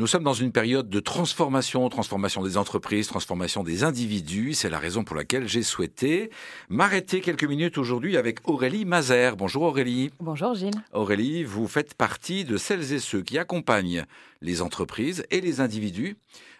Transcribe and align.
Nous 0.00 0.06
sommes 0.06 0.24
dans 0.24 0.32
une 0.32 0.50
période 0.50 0.88
de 0.88 0.98
transformation, 0.98 1.86
transformation 1.90 2.42
des 2.42 2.56
entreprises, 2.56 3.06
transformation 3.06 3.62
des 3.62 3.84
individus. 3.84 4.54
C'est 4.54 4.70
la 4.70 4.78
raison 4.78 5.04
pour 5.04 5.14
laquelle 5.14 5.46
j'ai 5.46 5.62
souhaité 5.62 6.30
m'arrêter 6.70 7.20
quelques 7.20 7.44
minutes 7.44 7.76
aujourd'hui 7.76 8.16
avec 8.16 8.38
Aurélie 8.48 8.86
Mazer. 8.86 9.36
Bonjour 9.36 9.64
Aurélie. 9.64 10.10
Bonjour 10.18 10.54
Gilles. 10.54 10.82
Aurélie, 10.94 11.44
vous 11.44 11.68
faites 11.68 11.92
partie 11.92 12.46
de 12.46 12.56
celles 12.56 12.94
et 12.94 12.98
ceux 12.98 13.20
qui 13.20 13.36
accompagnent 13.36 14.06
les 14.40 14.62
entreprises 14.62 15.24
et 15.30 15.40
les 15.40 15.60
individus 15.60 16.16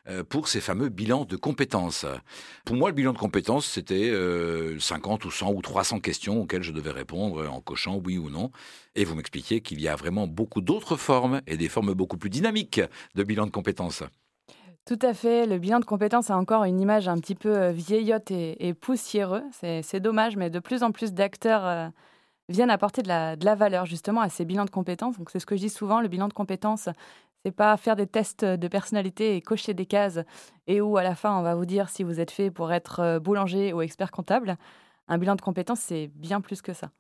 euh, 0.09 0.25
pour 0.25 0.49
ces 0.49 0.61
fameux 0.61 0.89
bilans 0.89 1.25
de 1.25 1.37
compétences. 1.37 2.07
Pour 2.65 2.77
moi, 2.77 2.89
le 2.89 2.95
bilan 2.95 3.13
de 3.13 3.19
compétences, 3.19 3.67
c'était 3.67 4.09
50 4.79 5.25
euh, 5.25 5.29
ou 5.29 5.31
100 5.31 5.53
ou 5.53 5.63
300 5.63 6.01
questions 6.01 6.41
auxquelles 6.41 6.63
je 6.63 6.73
devais 6.73 6.91
répondre 6.91 7.49
en 7.49 7.61
cochant 7.61 8.01
oui 8.05 8.19
ou 8.19 8.31
non. 8.31 8.51
Et 8.95 9.05
vous 9.05 9.15
m'expliquiez 9.15 9.61
qu'il 9.61 9.81
y 9.81 9.89
a 9.89 9.97
vraiment 9.97 10.27
beaucoup 10.27 10.61
d'autres 10.61 10.97
formes 10.97 11.41
et 11.47 11.57
des 11.57 11.69
formes 11.69 11.95
beaucoup 11.95 12.17
plus 12.17 12.31
dynamiques 12.31 12.81
de 13.15 13.23
bilan 13.23 13.47
de 13.47 13.51
compétences. 13.51 14.03
Tout 14.87 14.99
à 15.03 15.15
fait. 15.15 15.47
Le 15.47 15.59
bilan 15.59 15.81
de 15.81 15.85
compétences 15.85 16.31
a 16.31 16.37
encore 16.37 16.65
une 16.65 16.81
image 16.81 17.07
un 17.07 17.19
petit 17.19 17.35
peu 17.35 17.55
euh, 17.55 17.71
vieillotte 17.71 18.31
et, 18.31 18.75
poussiéreux. 18.75 19.43
C'est 19.53 20.01
dommage, 20.01 20.37
mais 20.37 20.51
de 20.51 20.59
plus 20.59 20.83
en 20.83 20.91
plus 20.91 21.13
d'acteurs 21.13 21.93
viennent 22.51 22.71
apporter 22.71 23.03
de 23.03 23.09
la, 23.09 23.37
de 23.37 23.45
la, 23.45 23.55
valeur 23.55 23.87
justement 23.87 24.21
à 24.21 24.29
ces 24.29 24.45
bilans 24.45 24.65
de 24.65 24.71
compétences. 24.71 25.17
Donc 25.19 25.31
c'est 25.31 25.39
ce 25.39 25.47
que 25.47 25.57
je 25.57 25.61
dis 25.61 25.71
souvent, 25.71 26.01
le 26.01 26.09
bilan 26.09 26.29
de 26.29 26.33
compétences, 26.33 26.89
c'est 27.45 27.53
pas 27.53 27.77
faire 27.77 27.97
des 27.97 28.07
tests 28.07 28.45
de 28.45 28.69
personnalité 28.69 29.37
et 29.37 29.41
cocher 29.41 29.75
des 29.75 29.87
cases 29.87 30.19
et 30.67 30.81
où 30.81 30.97
à 30.97 31.03
la 31.03 31.15
fin 31.15 31.39
on 31.39 31.43
va 31.43 31.55
vous 31.55 31.65
dire 31.65 31.89
si 31.89 32.03
vous 32.03 32.21
êtes 32.21 32.31
fait 32.31 32.51
pour 32.51 32.73
être 32.73 33.01
euh, 33.01 33.19
boulanger 33.19 33.73
ou 33.73 33.83
expert 33.83 34.11
comptable. 34.11 34.57
Un 35.09 35.19
bilan 35.19 35.35
de 35.35 35.41
compétences, 35.41 35.81
c'est 35.81 36.09
bien 36.15 36.41
plus 36.41 36.63
que 36.63 36.73
ça. 36.73 36.91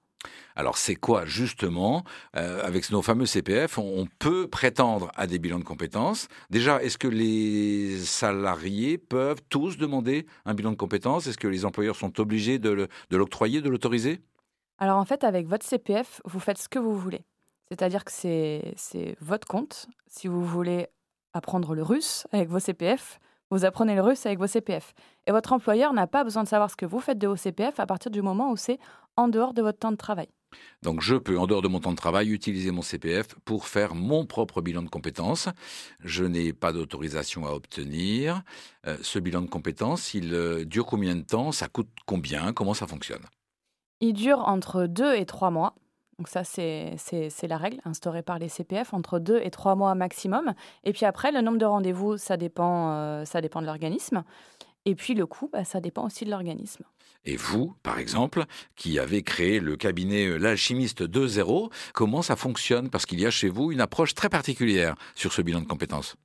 Alors 0.54 0.76
c'est 0.76 0.96
quoi 0.96 1.24
justement 1.24 2.04
euh, 2.36 2.62
Avec 2.66 2.90
nos 2.90 3.00
fameux 3.02 3.24
CPF, 3.24 3.78
on, 3.78 4.06
peut 4.18 4.48
prétendre 4.48 5.10
à 5.14 5.26
des 5.26 5.38
bilans 5.38 5.58
de 5.58 5.64
compétences. 5.64 6.28
Déjà, 6.50 6.82
est-ce 6.82 6.98
que 6.98 7.08
les 7.08 7.98
salariés 7.98 8.98
peuvent 8.98 9.40
tous 9.48 9.78
demander 9.78 10.26
un 10.44 10.54
bilan 10.54 10.72
de 10.72 10.76
compétences? 10.76 11.26
Est-ce 11.26 11.38
que 11.38 11.48
les 11.48 11.64
employeurs 11.64 11.96
sont 11.96 12.20
obligés 12.20 12.58
de 12.58 12.88
l'octroyer, 13.10 13.62
de 13.62 13.70
l'autoriser? 13.70 14.20
Alors 14.80 14.98
en 14.98 15.04
fait, 15.04 15.24
avec 15.24 15.46
votre 15.46 15.64
CPF, 15.64 16.20
vous 16.24 16.40
faites 16.40 16.58
ce 16.58 16.68
que 16.68 16.78
vous 16.78 16.98
voulez. 16.98 17.20
C'est-à-dire 17.68 18.04
que 18.04 18.10
c'est 18.10 19.16
votre 19.20 19.46
compte. 19.46 19.86
Si 20.08 20.26
vous 20.26 20.44
voulez 20.44 20.88
apprendre 21.34 21.74
le 21.74 21.82
russe 21.82 22.26
avec 22.32 22.48
vos 22.48 22.58
CPF, 22.58 23.20
vous 23.50 23.64
apprenez 23.64 23.94
le 23.94 24.02
russe 24.02 24.26
avec 24.26 24.38
vos 24.38 24.46
CPF. 24.46 24.94
Et 25.26 25.32
votre 25.32 25.52
employeur 25.52 25.92
n'a 25.92 26.06
pas 26.06 26.24
besoin 26.24 26.44
de 26.44 26.48
savoir 26.48 26.70
ce 26.70 26.76
que 26.76 26.86
vous 26.86 27.00
faites 27.00 27.18
de 27.18 27.26
vos 27.26 27.36
CPF 27.36 27.78
à 27.78 27.86
partir 27.86 28.10
du 28.10 28.22
moment 28.22 28.50
où 28.50 28.56
c'est 28.56 28.78
en 29.16 29.28
dehors 29.28 29.54
de 29.54 29.62
votre 29.62 29.78
temps 29.78 29.92
de 29.92 29.96
travail. 29.96 30.28
Donc 30.82 31.00
je 31.00 31.14
peux, 31.14 31.38
en 31.38 31.46
dehors 31.46 31.62
de 31.62 31.68
mon 31.68 31.78
temps 31.78 31.92
de 31.92 31.96
travail, 31.96 32.30
utiliser 32.30 32.70
mon 32.70 32.82
CPF 32.82 33.34
pour 33.44 33.66
faire 33.66 33.94
mon 33.94 34.24
propre 34.24 34.62
bilan 34.62 34.82
de 34.82 34.88
compétences. 34.88 35.48
Je 36.00 36.24
n'ai 36.24 36.52
pas 36.52 36.72
d'autorisation 36.72 37.46
à 37.46 37.52
obtenir. 37.52 38.42
Euh, 38.86 38.96
ce 39.02 39.18
bilan 39.18 39.42
de 39.42 39.48
compétences, 39.48 40.14
il 40.14 40.34
euh, 40.34 40.64
dure 40.64 40.86
combien 40.86 41.14
de 41.14 41.22
temps? 41.22 41.52
Ça 41.52 41.68
coûte 41.68 41.90
combien? 42.06 42.52
Comment 42.52 42.74
ça 42.74 42.86
fonctionne? 42.86 43.22
Il 44.00 44.14
dure 44.14 44.40
entre 44.40 44.86
deux 44.86 45.14
et 45.14 45.26
trois 45.26 45.50
mois. 45.50 45.74
Donc 46.18 46.28
ça, 46.28 46.44
c'est 46.44 46.96
la 47.48 47.56
règle 47.56 47.80
instaurée 47.84 48.22
par 48.22 48.38
les 48.38 48.48
CPF, 48.48 48.92
entre 48.92 49.18
deux 49.18 49.40
et 49.42 49.50
trois 49.50 49.74
mois 49.74 49.94
maximum. 49.94 50.52
Et 50.84 50.92
puis 50.92 51.06
après, 51.06 51.32
le 51.32 51.40
nombre 51.40 51.56
de 51.58 51.64
rendez-vous, 51.64 52.18
ça 52.18 52.36
dépend, 52.36 52.92
euh, 52.92 53.24
ça 53.24 53.40
dépend 53.40 53.62
de 53.62 53.66
l'organisme. 53.66 54.22
Et 54.84 54.94
puis 54.94 55.14
le 55.14 55.26
coût, 55.26 55.48
bah, 55.50 55.64
ça 55.64 55.80
dépend 55.80 56.04
aussi 56.04 56.24
de 56.24 56.30
l'organisme. 56.30 56.84
Et 57.24 57.36
vous, 57.36 57.74
par 57.82 57.98
exemple, 57.98 58.44
qui 58.76 58.98
avez 58.98 59.22
créé 59.22 59.60
le 59.60 59.76
cabinet 59.76 60.26
euh, 60.26 60.36
L'Alchimiste 60.38 61.02
2.0, 61.02 61.70
comment 61.92 62.22
ça 62.22 62.36
fonctionne? 62.36 62.88
Parce 62.88 63.06
qu'il 63.06 63.20
y 63.20 63.26
a 63.26 63.30
chez 63.30 63.48
vous 63.48 63.72
une 63.72 63.80
approche 63.80 64.14
très 64.14 64.28
particulière 64.28 64.94
sur 65.14 65.32
ce 65.32 65.42
bilan 65.42 65.60
de 65.60 65.66
compétences. 65.66 66.16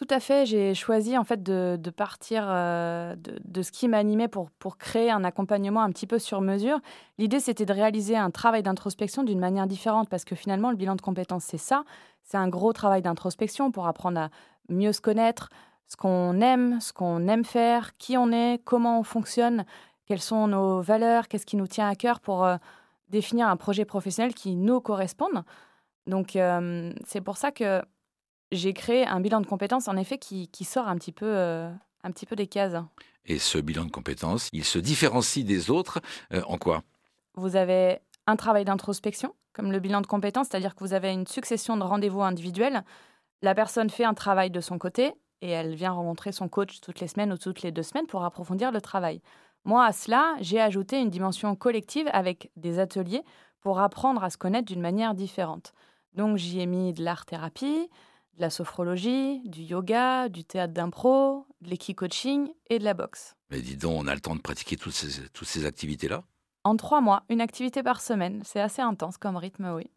Tout 0.00 0.06
à 0.08 0.18
fait. 0.18 0.46
J'ai 0.46 0.74
choisi 0.74 1.18
en 1.18 1.24
fait 1.24 1.42
de, 1.42 1.90
partir 1.94 2.46
euh, 2.48 3.14
de, 3.44 3.60
ce 3.60 3.70
qui 3.70 3.86
m'animait 3.86 4.28
pour, 4.28 4.48
créer 4.78 5.10
un 5.10 5.24
accompagnement 5.24 5.82
un 5.82 5.90
petit 5.90 6.06
peu 6.06 6.18
sur 6.18 6.40
mesure. 6.40 6.80
L'idée, 7.18 7.38
c'était 7.38 7.66
de 7.66 7.72
réaliser 7.74 8.16
un 8.16 8.30
travail 8.30 8.62
d'introspection 8.62 9.24
d'une 9.24 9.38
manière 9.38 9.66
différente 9.66 10.08
parce 10.08 10.24
que 10.24 10.34
finalement, 10.34 10.70
le 10.70 10.76
bilan 10.76 10.96
de 10.96 11.02
compétences, 11.02 11.44
c'est 11.44 11.58
ça. 11.58 11.84
C'est 12.22 12.38
un 12.38 12.48
gros 12.48 12.72
travail 12.72 13.02
d'introspection 13.02 13.70
pour 13.70 13.86
apprendre 13.86 14.18
à 14.18 14.30
mieux 14.70 14.94
se 14.94 15.02
connaître, 15.02 15.50
ce 15.86 15.96
qu'on 15.96 16.40
aime, 16.40 16.80
ce 16.80 16.94
qu'on 16.94 17.28
aime 17.28 17.44
faire, 17.44 17.94
qui 17.98 18.16
on 18.16 18.32
est, 18.32 18.58
comment 18.64 19.00
on 19.00 19.02
fonctionne, 19.02 19.66
quelles 20.06 20.22
sont 20.22 20.48
nos 20.48 20.80
valeurs, 20.80 21.28
qu'est-ce 21.28 21.44
qui 21.44 21.56
nous 21.58 21.66
tient 21.66 21.90
à 21.90 21.94
cœur 21.94 22.20
pour 22.20 22.46
euh, 22.46 22.56
définir 23.10 23.48
un 23.48 23.56
projet 23.58 23.84
professionnel 23.84 24.32
qui 24.32 24.56
nous 24.56 24.80
corresponde. 24.80 25.42
Donc, 26.06 26.36
euh, 26.36 26.90
c'est 27.04 27.20
pour 27.20 27.36
ça 27.36 27.52
que 27.52 27.82
j'ai 28.52 28.72
créé 28.72 29.06
un 29.06 29.20
bilan 29.20 29.40
de 29.40 29.46
compétences, 29.46 29.88
en 29.88 29.96
effet, 29.96 30.18
qui, 30.18 30.48
sort 30.64 30.88
un 30.88 30.96
petit, 30.96 31.12
peu, 31.12 31.26
euh, 31.26 31.70
un 32.02 32.10
petit 32.10 32.26
peu 32.26 32.36
des 32.36 32.46
cases. 32.46 32.82
Et 33.26 33.38
ce 33.38 33.58
bilan 33.58 33.84
de 33.84 33.90
compétences, 33.90 34.48
il 34.52 34.64
se 34.64 34.78
différencie 34.78 35.44
des 35.44 35.70
autres 35.70 36.00
euh, 36.32 36.42
en 36.46 36.58
quoi? 36.58 36.82
Vous 37.34 37.56
avez 37.56 38.00
un 38.26 38.36
travail 38.36 38.64
d'introspection, 38.64 39.34
comme 39.52 39.72
le 39.72 39.78
bilan 39.78 40.00
de 40.00 40.06
compétences, 40.06 40.48
c'est-à-dire 40.50 40.74
que 40.74 40.84
vous 40.84 40.94
avez 40.94 41.12
une 41.12 41.26
succession 41.26 41.76
de 41.76 41.82
rendez-vous 41.82 42.22
individuels. 42.22 42.84
La 43.42 43.54
personne 43.54 43.90
fait 43.90 44.04
un 44.04 44.14
travail 44.14 44.50
de 44.50 44.60
son 44.60 44.78
côté 44.78 45.14
et 45.42 45.50
elle 45.50 45.74
vient 45.74 45.92
rencontrer 45.92 46.32
son 46.32 46.48
coach 46.48 46.80
toutes 46.80 47.00
les 47.00 47.08
semaines 47.08 47.32
ou 47.32 47.38
toutes 47.38 47.62
les 47.62 47.72
deux 47.72 47.82
semaines 47.82 48.06
pour 48.06 48.24
approfondir 48.24 48.72
le 48.72 48.80
travail. 48.80 49.22
Moi, 49.64 49.84
à 49.84 49.92
cela, 49.92 50.34
j'ai 50.40 50.60
ajouté 50.60 51.00
une 51.00 51.10
dimension 51.10 51.54
collective 51.54 52.08
avec 52.12 52.50
des 52.56 52.78
ateliers 52.78 53.22
pour 53.60 53.80
apprendre 53.80 54.24
à 54.24 54.30
se 54.30 54.38
connaître 54.38 54.66
d'une 54.66 54.80
manière 54.80 55.14
différente. 55.14 55.72
Donc, 56.14 56.36
j'y 56.36 56.60
ai 56.60 56.66
mis 56.66 56.92
de 56.92 57.04
l'art-thérapie, 57.04 57.88
de 58.40 58.42
la 58.42 58.50
sophrologie, 58.50 59.42
du 59.44 59.60
yoga, 59.60 60.30
du 60.30 60.44
théâtre 60.44 60.72
d'impro, 60.72 61.46
de 61.60 61.68
l'équi-coaching 61.68 62.48
et 62.70 62.78
de 62.78 62.84
la 62.84 62.94
boxe. 62.94 63.36
Mais 63.50 63.60
dis 63.60 63.76
donc, 63.76 64.00
on 64.00 64.06
a 64.06 64.14
le 64.14 64.20
temps 64.20 64.34
de 64.34 64.40
pratiquer 64.40 64.76
toutes 64.76 64.94
ces, 64.94 65.28
toutes 65.28 65.46
ces 65.46 65.66
activités-là? 65.66 66.24
En 66.64 66.74
trois 66.76 67.02
mois, 67.02 67.22
une 67.28 67.42
activité 67.42 67.82
par 67.82 68.00
semaine. 68.00 68.40
C'est 68.44 68.60
assez 68.60 68.80
intense 68.80 69.18
comme 69.18 69.36
rythme, 69.36 69.70
oui. 69.74 69.90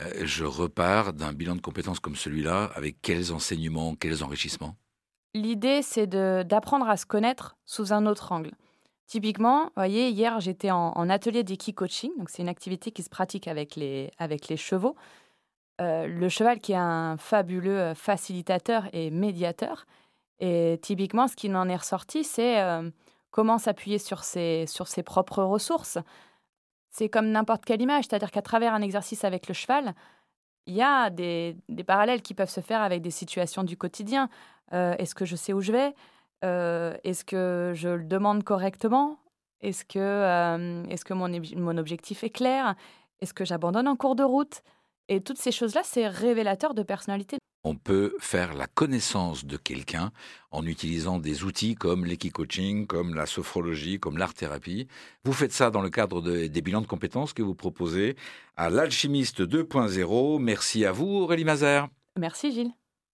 Euh, 0.00 0.22
je 0.22 0.44
repars 0.44 1.12
d'un 1.12 1.32
bilan 1.32 1.56
de 1.56 1.60
compétences 1.60 1.98
comme 1.98 2.14
celui-là 2.14 2.70
avec 2.76 3.02
quels 3.02 3.32
enseignements, 3.32 3.96
quels 3.96 4.22
enrichissements? 4.22 4.76
L'idée, 5.34 5.82
c'est 5.82 6.06
d'apprendre 6.06 6.88
à 6.88 6.96
se 6.96 7.06
connaître 7.06 7.56
sous 7.64 7.92
un 7.92 8.06
autre 8.06 8.30
angle. 8.30 8.52
Typiquement, 9.08 9.64
vous 9.64 9.72
voyez, 9.76 10.10
hier, 10.10 10.38
j'étais 10.38 10.70
en, 10.70 10.92
en, 10.92 11.10
atelier 11.10 11.42
d'équi-coaching. 11.42 12.12
Donc, 12.18 12.30
c'est 12.30 12.42
une 12.42 12.48
activité 12.48 12.92
qui 12.92 13.02
se 13.02 13.10
pratique 13.10 13.48
avec 13.48 13.74
les, 13.74 14.12
avec 14.18 14.46
les 14.46 14.56
chevaux. 14.56 14.94
Euh, 15.80 16.06
le 16.06 16.28
cheval 16.28 16.60
qui 16.60 16.72
est 16.72 16.76
un 16.76 17.16
fabuleux 17.16 17.78
euh, 17.78 17.94
facilitateur 17.94 18.88
et 18.92 19.10
médiateur. 19.10 19.86
Et 20.38 20.78
typiquement, 20.82 21.26
ce 21.26 21.36
qui 21.36 21.54
en 21.54 21.68
est 21.68 21.76
ressorti, 21.76 22.22
c'est 22.24 22.60
euh, 22.60 22.90
comment 23.30 23.58
s'appuyer 23.58 23.98
sur 23.98 24.24
ses, 24.24 24.66
propres 25.04 25.42
ressources. 25.42 25.98
C'est 26.90 27.08
comme 27.08 27.30
n'importe 27.30 27.64
quelle 27.64 27.80
image, 27.80 28.04
c'est-à-dire 28.04 28.30
qu'à 28.30 28.42
travers 28.42 28.74
un 28.74 28.82
exercice 28.82 29.24
avec 29.24 29.48
le 29.48 29.54
cheval, 29.54 29.94
il 30.66 30.74
y 30.74 30.82
a 30.82 31.08
des, 31.08 31.56
parallèles 31.86 32.22
qui 32.22 32.34
peuvent 32.34 32.50
se 32.50 32.60
faire 32.60 32.82
avec 32.82 33.00
des 33.00 33.10
situations 33.10 33.64
du 33.64 33.76
quotidien. 33.76 34.28
Est-ce 34.72 35.14
que 35.14 35.24
je 35.24 35.36
sais 35.36 35.52
où 35.52 35.60
je 35.60 35.72
vais? 35.72 35.94
Est-ce 36.42 37.24
que 37.24 37.72
je 37.74 37.88
le 37.90 38.04
demande 38.04 38.44
correctement? 38.44 39.18
Est-ce 39.60 39.84
que, 39.84 41.14
mon 41.14 41.78
objectif 41.78 42.24
est 42.24 42.30
clair? 42.30 42.74
Est-ce 43.20 43.34
que 43.34 43.44
j'abandonne 43.44 43.88
en 43.88 43.96
cours 43.96 44.16
de 44.16 44.24
route? 44.24 44.62
Et 45.10 45.20
toutes 45.20 45.38
ces 45.38 45.52
choses-là, 45.52 45.82
c'est 45.84 46.06
révélateur 46.06 46.72
de 46.72 46.82
personnalité. 46.84 47.36
On 47.64 47.74
peut 47.74 48.14
faire 48.20 48.54
la 48.54 48.66
connaissance 48.66 49.44
de 49.44 49.58
quelqu'un 49.58 50.12
en 50.50 50.64
utilisant 50.64 51.18
des 51.18 51.44
outils 51.44 51.74
comme 51.74 52.06
l'équi-coaching, 52.06 52.86
comme 52.86 53.14
la 53.14 53.26
sophrologie, 53.26 53.98
comme 53.98 54.16
l'art-thérapie. 54.16 54.86
Vous 55.24 55.34
faites 55.34 55.52
ça 55.52 55.70
dans 55.70 55.82
le 55.82 55.90
cadre 55.90 56.22
des 56.22 56.62
bilans 56.62 56.80
de 56.80 56.86
compétences 56.86 57.34
que 57.34 57.42
vous 57.42 57.54
proposez 57.54 58.16
à 58.56 58.70
l'alchimiste 58.70 59.42
2.0. 59.42 60.38
Merci 60.38 60.86
à 60.86 60.92
vous, 60.92 61.08
Aurélie 61.08 61.44
Mazer. 61.44 61.88
Merci, 62.16 62.52
Gilles. 62.52 62.72